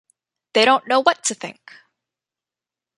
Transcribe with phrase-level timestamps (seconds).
[0.53, 1.59] They don't know what to think.